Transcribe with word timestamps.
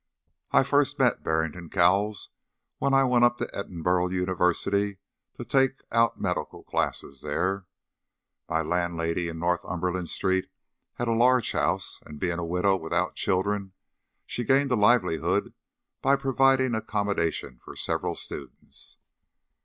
I 0.49 0.63
first 0.63 0.97
met 0.97 1.21
Barrington 1.21 1.69
Cowles 1.69 2.29
when 2.79 2.91
I 2.91 3.03
went 3.03 3.23
up 3.23 3.37
to 3.37 3.55
Edinburgh 3.55 4.07
University 4.09 4.97
to 5.37 5.45
take 5.45 5.81
out 5.91 6.19
medical 6.19 6.63
classes 6.63 7.21
there. 7.21 7.67
My 8.49 8.63
landlady 8.63 9.27
in 9.27 9.37
Northumberland 9.37 10.09
Street 10.09 10.49
had 10.95 11.07
a 11.07 11.13
large 11.13 11.51
house, 11.51 12.01
and, 12.03 12.19
being 12.19 12.39
a 12.39 12.43
widow 12.43 12.77
without 12.77 13.13
children, 13.13 13.73
she 14.25 14.43
gained 14.43 14.71
a 14.71 14.75
livelihood 14.75 15.53
by 16.01 16.15
providing 16.15 16.73
accommodation 16.73 17.59
for 17.63 17.75
several 17.75 18.15
students. 18.15 18.97